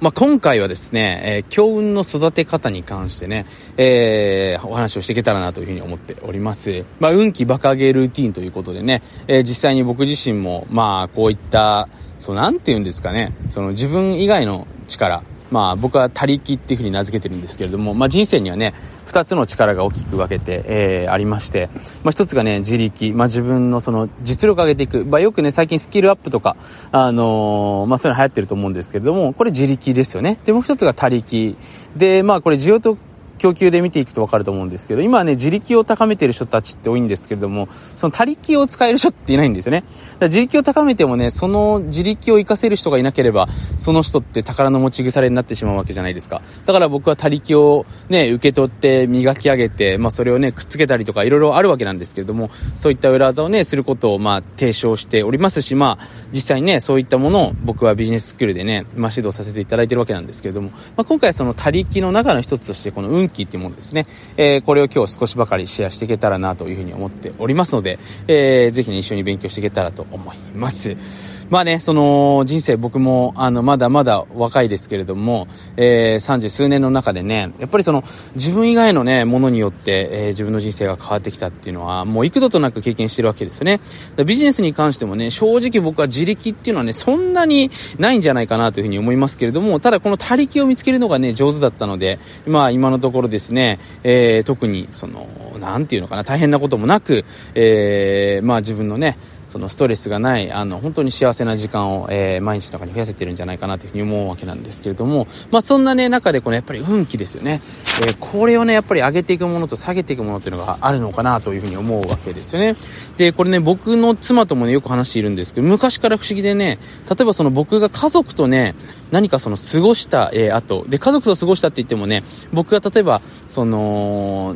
[0.00, 3.44] まあ、今回はですね、えー、強運の育て方に関してね、
[3.76, 6.86] えー、お話をしていけたらなというふうに思っております。
[7.00, 11.86] まあ、運気バカゲルーティンということでね、えー、実際に僕自身も、まあ、こういった、
[12.18, 18.72] そう、なんて言うんですかね、その自分以外の力、まあ僕は他力っていうふうに名付けてるんですけれども、まあ人生にはね、
[19.06, 21.68] 二つの力が大きく分けて、えー、ありまして、
[22.04, 25.04] まあ一つがね、自力、まあ自分のその実力を上げていく。
[25.04, 26.56] まあよくね、最近スキルアップとか、
[26.92, 30.38] あのー、まあそういうの流行ってると思うんですけれども、これ自力ですよね。
[30.44, 31.56] で、もう一つが他力。
[31.96, 32.96] で、まあこれ需要と
[33.40, 39.80] 供給で見ていくと分かると思うんですけど、今はね、自力を高めてる人たちって多いんですけれども、その他力を使える人っていないんですよね。
[39.80, 43.48] だから自力を高めてもね、その自力を活かせる人がいなければ、
[43.78, 46.42] その人って宝の持ち腐れになってしまうわけじゃないですか。
[46.66, 71.39] だから僕は他力をね、受け取って磨き上げて、まあそれをね、くっつけたりとかいろいろあるわけなんですけれども、そういった裏技をね、することをまあ提唱しておりますし、まあ実際にね、そういったものを僕はビジネススクールでね、まあ指導させていただいてるわけなんですけれども、まあ今回はその他力の中の一つとして、この運気っていうものですね、えー、これを今日少しばかりシェアしていけたらなというふうに思っておりますので、えー、ぜひね、一緒に勉強していけたらと思います。
[71.50, 78.04] まあね、その人生僕もあのまだまだ若いですけれども、えー、30数年の中でね、やっぱりその
[78.36, 83.80] 自分以外のね、ものによって、えー、自分の人生が変わってきたっていうのはもう幾度となく経験してるわけですよね。
[84.24, 95.26] ビジネスに関してもね、正直僕は自力っていうのはね、そんなにないんじゃないかなというふうに思いますけれども、ただこの他力を見つけるのがね、上手だったので、まあ今のところですね、えー、特にその、
[95.58, 97.24] なんていうのかな、大変なこともなく、
[97.56, 99.16] えー、まあ自分のね、
[99.50, 107.60] そのストレスがない、あの、本当に幸せな時間を、えー、毎日の中に増やせてるんじゃないかなというふうに思うわけなんですけれども、まあそんなね、中でこのやっぱり運気ですよね。
[108.00, 112.76] えー、これをね、やっぱり上げていくものと下げていくものっていうのがあるのかなというふうに思うわけですよね。
[113.16, 116.78] で、これね、僕の妻ともね、よく話しているんですけど、昔から不思議でね、
[117.08, 118.76] 例えばその僕が家族とね、
[119.10, 124.54] 何かその過ごした、えー、後、で、家族と過ごしたって言ってもね、僕が例えば、その、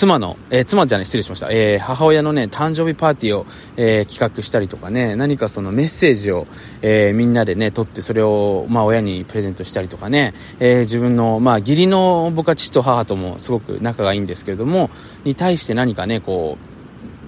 [0.00, 1.48] 妻の、えー、妻じゃない、失礼しました。
[1.50, 3.44] えー、母親のね、誕生日パーティーを、
[3.76, 6.46] えー、企画したりとかね、何かそのメッセージを、
[6.80, 14.88] えみんなでね、撮ってそれを、まあ親にプレゼントしたりとかね、え自分の、まあ義理の僕は父と母ともすごく仲がいいんですけれども、
[15.24, 16.56] に対して何かね、こ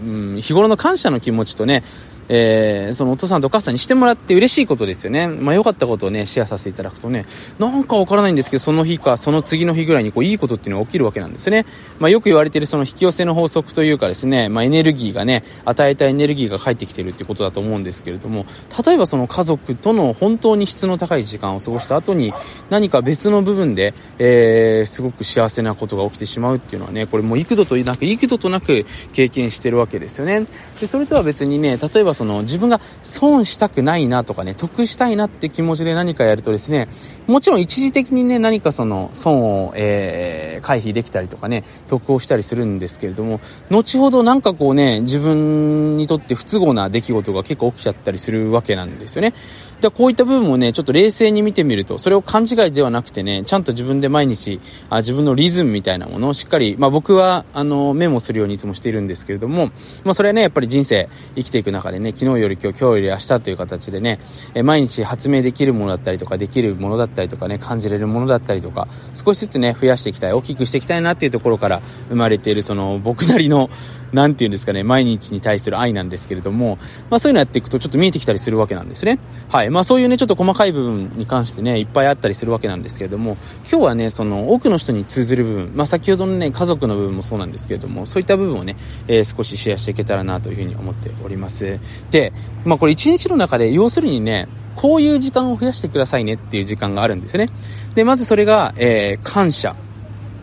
[0.03, 1.83] う、うん、日頃の感謝の気持ちとね、
[2.29, 5.29] えー、そのお父さんとお母さんにしてもらって嬉しいことですよね。
[5.29, 7.27] まあ良かったことをね、シェアさせていただくとね、
[7.59, 11.67] なんかわからないんですけど、その日か、その次の日ぐらいにこう、いいことっていうのが起きるわけなんですね。
[11.99, 18.47] まあよく言われているその引き寄せの法則というかですね、まあエネルギーがね、与えたエネルギーが返ってきてるってことだと思うんですけれども、
[18.85, 22.33] 例えばその家族との本当に質の高い時間を過ごした後に、
[22.71, 30.47] 何か別の部分で、えー、すごく幸せなことが起きてしまうっていうのはね、これもう幾度となく、幾度となく経験してるわけですよね。
[30.81, 36.89] で、それとは別にね、例えばその自分が損したくないなとかね、得したいなって気持ちで何かやるとですね、
[37.27, 43.41] もちろん一時的にね、何かその損を、えー、回避できたりとかね、得をしたりするんですけれども、
[43.71, 49.35] 後ほどなんかこうね、自分にとって不都合な出来事が結構起きちゃったりするわけなんですよね。
[49.83, 59.67] でこういった部分をね、ちょっと冷静に見てみると、それを勘違いではなくてね、ちゃんと自分で毎日、あ自分のリズムみたいなものをしっかり、まあ僕は、あの、メモするようにいつもしているんですけれども、
[60.05, 64.19] まあそれはね、やっぱり人生生きていく中でね、昨日より今日、今日より明日という形でね、
[64.55, 73.71] え毎日発明できるものだったりとか、できるものだったりとかね、感じれるものだったりとか、少しずつね、増やしていきたい、大きくしていきたいなっていうところから生まれている、その僕なりの、
[74.13, 79.19] なんていうんですかね、毎日に対する愛なんですけれども、まあそういうのやっていくとちょっと見えてきたりするわけなんですね。
[79.49, 79.71] はい。
[79.71, 83.37] まあそういうね、ちょっと細かい部分に関してね、いっぱいあったりするわけなんですけれども、
[83.71, 88.77] 今日はね、その多くの人に通ずる部分、まあ先ほどのね、家族の部分もそうなんですけれども、そういった部分をね、
[89.09, 91.79] えー、少しシェアしていけたらなというふうに思っております。
[92.11, 92.33] で、
[92.65, 97.51] まあこれ一日の中で、要するにね、こういう時間を増やしてくださいねっていう時間があるんですよね。
[97.95, 99.77] で、まずそれが、えー、感謝、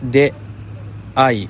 [0.02, 0.32] で、
[1.14, 1.48] 愛、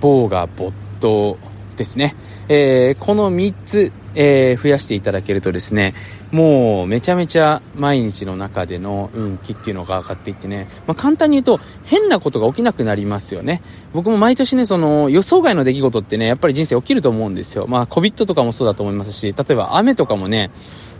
[0.00, 1.38] 棒が没頭
[1.76, 2.14] ですね。
[2.48, 5.94] えー、この3つ、えー、増やしていただけるとですね、
[6.32, 13.62] もうめちゃめちゃ毎日の中での運気っていうのが上がっていってね、まあ、簡単に言うと変なことが起きなくなりますよね。
[13.92, 17.66] 僕も毎年ね、その予想外の出来事ってね、やっぱり人生起きると思うんですよ。
[17.68, 20.50] まあ、COVID とかもそうだと思いますし、例えば雨とかもね、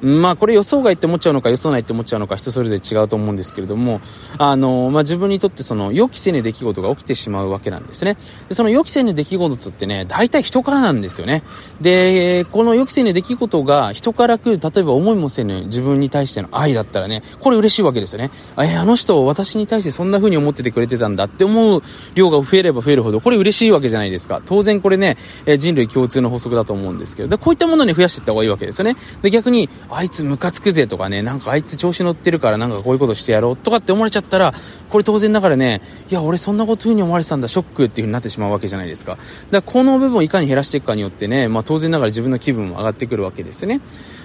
[0.04, 4.00] まあこれ予想外って思っちゃうのか予想内って思っちゃうのか人それぞれ違うと思うんですけれども、
[4.38, 8.16] あの、まあ自分にとってその予期せぬ出来事が起きてしまうわけなんですね。
[8.48, 11.42] で、その予期せぬ出来事ってね、大体人からなんですよね。
[11.80, 18.30] で、この予期せぬ出来事が人から来る、例えば思いもせぬ自分に対しての愛だったらね、これ嬉しいわけですよね。
[18.58, 21.82] え、あの人私に対してそんな風に思っててくれてたんだって思う
[22.14, 24.42] 量が増えれば増えるほど、これ嬉しいわけじゃないですか。
[24.44, 25.16] 当然これね
[25.46, 28.96] え、人類共通の法則だと思うんですけど、でこういったものに増やしていった方がいいわけですよね。
[29.22, 34.54] で、逆に、あいつムカつくぜとかね、なんかあいつ調子乗ってるからなんかこういうことしてやろうとかって思われちゃったら、
[34.90, 35.80] これ当然ながらね、
[36.10, 39.12] いや、俺そんなこと風に思われてたんだ、ショックっていう風になってしまうわけじゃないですか。
[39.12, 39.22] だか
[39.52, 43.80] らこの部分をいかに減らしていくかによってね、まあ当然ながら自分の気分も上がってくるわけですよね。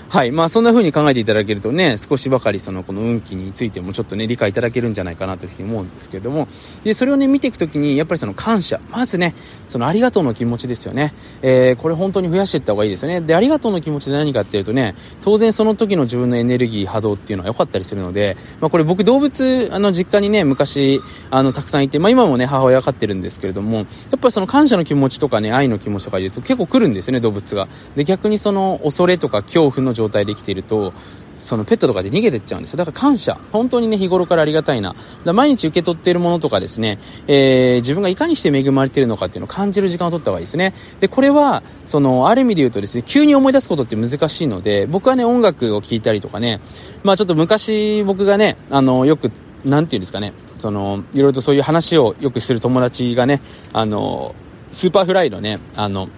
[0.09, 0.31] はい。
[0.31, 6.47] まあそんな風に考えていただけるとね、少しばかりそのこの運気についてもちょっとね、理解いただけるんじゃないかなというふうに思うんですけれども、
[6.83, 8.81] で、それをね、見ていくときに、やっぱりその感謝。
[8.89, 9.35] まずね、
[9.67, 11.13] そのありがとうの気持ちですよね。
[11.43, 13.21] えー、これ本当に増やしていった方がいいですよね。
[13.21, 27.67] で、ありがとうの気持ちで何かっていうとね、当然その時の自分のエネルギー波動っていうのは良かったりするので、まあこれ僕動物、あの実家にね、昔、あの、たくさんいて、まあ今もね、母親飼ってるんですけれども、やっぱりその感謝の気持ちとかね、愛の気持ちとか言うと結構来るんですよね、動物が。
[27.95, 30.93] で、逆にその恐れとか恐怖の状態で生きていると、
[31.39, 32.77] そのペットとかで逃げてっちゃうんですよ。
[32.77, 33.37] だから感謝。
[33.51, 34.95] 本当にね、日頃からありがたいな。
[35.23, 40.73] だ毎日受け取っているものとかですね、えー、自分がいかにして恵まれているのかっていうのを感じる時間を取った方がいいですね。
[40.99, 46.59] で、これは、その、ある意味で言うとですね、急に思い出すことって難しいので、僕はね、音楽を聴いたりとかね、
[47.03, 49.31] まあちょっと昔僕がね、あの、よく、
[49.63, 53.41] なんていうんですかね、その、いろいろとそういう話をよくしてる友達がね、
[53.71, 54.35] あの、
[54.71, 56.09] Superfly のね、あの、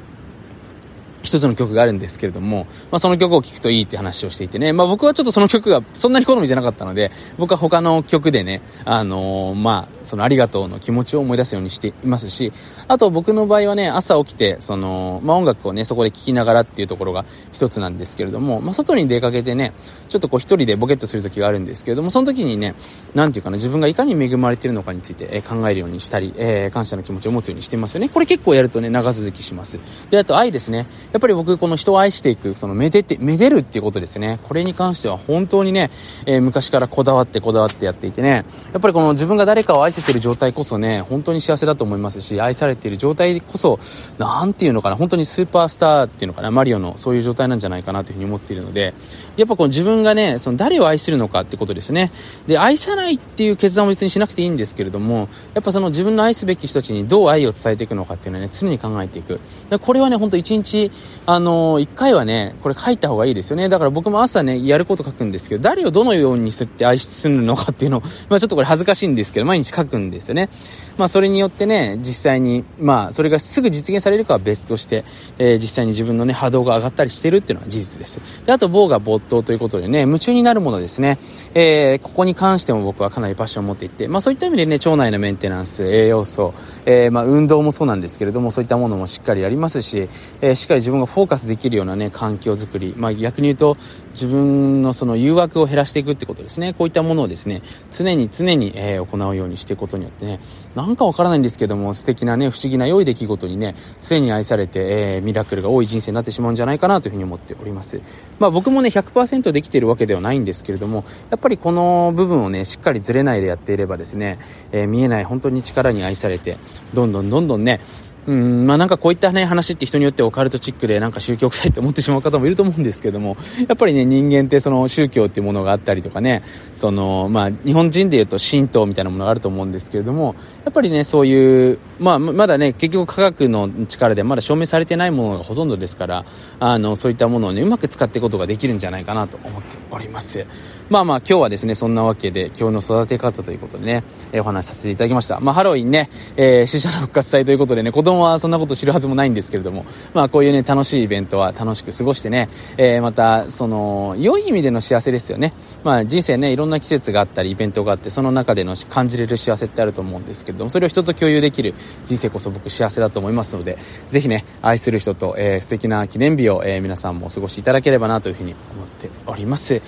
[1.24, 12.52] 一つの曲があるんですけれども、まあ、その曲を聴くといいって話をしていてね、まあ、僕はちょっとその曲がそんなに好みじゃなかったので、僕は他の曲でね、あのー、まあ、そのありがとうの気持ちを思い出すようにしていますし、
[12.88, 19.74] あと僕の場合はね、朝起きて、その、まあ、音楽をね、そこで聴きながらっていうところが一つなんですけれども、まあ、外に出かけてね、
[20.10, 22.76] ちょっとこう一人でボケっとする時があるんですけれども、その時にね、
[23.14, 28.10] なんていうかな、自分がいかに恵まれてるのかについて、え考えるようにしたり、えー、感謝の気持ちを持つようにしていますよね。
[28.10, 29.80] これ結構やるとね、長続きします。
[30.10, 30.88] で、あと愛ですね。
[31.12, 34.40] やっぱり僕、この人を愛していく、そのめでて、めでるっていうことですね。
[34.44, 35.92] これに関しては本当にね、
[36.26, 43.80] えー、昔からこだわってこだわってやっていてね、やっぱりこの自分が誰かを愛せてる状態こそね、本当に幸せだと思いますし、愛されている状態こそ、
[44.18, 48.94] なんていうのかな、本当にスーパースターっていうのかな、マリオのそういう状態なんじゃないかなというふうに思っているので、
[49.36, 52.12] やっぱこの自分がね、その誰を愛するのかってことですね。
[52.48, 59.40] で、愛さないっていう決断を別にしなくていいんですけれども、やっぱその自分の愛すべき人たちにどう愛を伝えていくのかっていうのはね、常に考えていく。
[59.82, 60.92] これはね、本当一日、
[61.26, 63.70] あのー、一回はね、これ書いた方がいいですよね。
[63.70, 70.50] だから僕も朝ね、やること書くんですけど、誰をどのようにすって愛するのかっていうのを、 まあちょっとこれ恥ずかしいんですけど、毎日書くんですよね。
[70.98, 75.06] まあそれによってね、実際に、まあそれがすぐ実現されるかは別として、
[75.38, 78.20] えー、実際に自分のね、波動が上がったりしてるっていうのは事実です。
[78.46, 81.20] で、あと、棒が没頭ということでね、夢中になるものですね。
[81.54, 86.54] えー、ここに関しても僕はかなりパッションを持っていて、まあそういった意味でね、腸内のメンテナンス、栄養素、
[86.86, 90.10] えー、まあ運動もそうなんですけれども、そういったものもしっかりやりますし、
[90.42, 93.78] えー、しっかり自自分がフォーカスできるようなね、環境づくり、まあ逆に言うと、
[94.12, 96.74] 自分のその誘惑を減らしていくってことですね。
[96.74, 97.62] こういったものをですね、
[97.92, 100.42] 常に常に、えー、行うようにしていくことによってね、
[100.76, 108.02] なんかわからないんですけども、素敵なね、不思議な良い出来事にね、常に愛されて、えー、ミラクルが多い人生になってしまうんじゃないかなというふうに思っております。
[108.40, 114.40] まあ僕もね、100%できているわけではないんですけれども、やっぱりこの部分をね、しっかりずれないでやっていればですね、
[114.74, 116.58] えー、見えない本当に力に愛されて、
[116.94, 117.80] どんどんどんどんね、
[118.28, 123.36] うん、まあなんかこういったね話って人によってオカルトチックでなんか宗教臭いって思ってしまう方もいると思うんですけども、
[123.68, 126.44] やっぱりね人間ってその宗教っていうものがあったりとかね、
[126.76, 130.36] そのまあ日本人で言うと神道みたいなものがあると思うんですけれども、
[130.66, 136.26] やっぱりねそういう、まあまだね結局科学の力でまだ証明されてないものがほとんどですから、
[136.60, 140.46] あのそういったものをねうまく使っていくことができるんじゃないかなと思っております。
[140.90, 145.40] まあまあ今日はですね、そんなわけで今日の育て方ということでね、えー、お話しさせていただきました。
[145.40, 155.54] まあハロウィンね、えー、死者の復活祭ということでね、子供はそんなこと知るはずもないんですけれども、まあこういうね、楽しいイベントは楽しく過ごしてね、えー、また、その、良い意味での幸せですよね。
[155.84, 161.74] まあ人生ね、いろんな季節があったり、イベントがあって、その中での感じれる幸せってあると思うんですけれども、それを人と共有できる
[162.06, 163.78] 人生こそ僕幸せだと思いますので、
[164.10, 169.82] ぜひね、愛する人と、えー、素敵な記念日を、えー、皆さんもお過ごしいただければなというふうに思っております。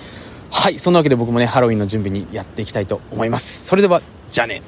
[0.54, 3.66] はい、そんなわけで僕もね、ハロウィンの準備にやっていきたいと思います。
[3.66, 4.62] それでは、じゃあね。